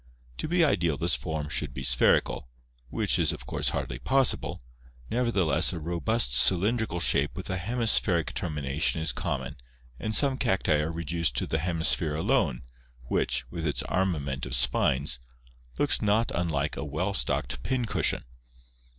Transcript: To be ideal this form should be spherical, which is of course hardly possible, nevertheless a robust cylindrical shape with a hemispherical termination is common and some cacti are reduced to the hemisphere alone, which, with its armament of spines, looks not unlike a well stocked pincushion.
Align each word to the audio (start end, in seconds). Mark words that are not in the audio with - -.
To 0.39 0.47
be 0.47 0.65
ideal 0.65 0.97
this 0.97 1.15
form 1.15 1.47
should 1.47 1.75
be 1.75 1.83
spherical, 1.83 2.49
which 2.89 3.19
is 3.19 3.31
of 3.31 3.45
course 3.45 3.69
hardly 3.69 3.99
possible, 3.99 4.63
nevertheless 5.11 5.73
a 5.73 5.79
robust 5.79 6.33
cylindrical 6.33 6.99
shape 6.99 7.35
with 7.35 7.51
a 7.51 7.57
hemispherical 7.57 8.33
termination 8.33 8.99
is 8.99 9.11
common 9.11 9.57
and 9.99 10.15
some 10.15 10.39
cacti 10.39 10.79
are 10.79 10.91
reduced 10.91 11.35
to 11.35 11.45
the 11.45 11.59
hemisphere 11.59 12.15
alone, 12.15 12.63
which, 13.09 13.45
with 13.51 13.67
its 13.67 13.83
armament 13.83 14.47
of 14.47 14.55
spines, 14.55 15.19
looks 15.77 16.01
not 16.01 16.31
unlike 16.33 16.75
a 16.75 16.83
well 16.83 17.13
stocked 17.13 17.61
pincushion. 17.61 18.23